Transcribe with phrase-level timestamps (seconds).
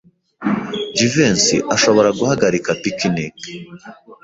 [0.97, 3.35] Jivency ashobora guhagarika picnic.